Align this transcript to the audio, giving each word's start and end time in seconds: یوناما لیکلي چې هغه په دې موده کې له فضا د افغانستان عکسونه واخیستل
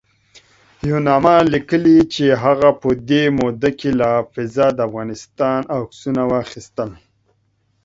یوناما 0.89 1.35
لیکلي 1.53 1.97
چې 2.13 2.25
هغه 2.43 2.69
په 2.81 2.89
دې 3.09 3.23
موده 3.37 3.69
کې 3.79 3.89
له 3.99 4.09
فضا 4.33 4.67
د 4.73 4.79
افغانستان 4.87 5.59
عکسونه 5.79 6.21
واخیستل 6.31 6.89